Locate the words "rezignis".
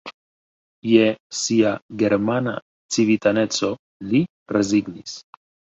4.59-5.21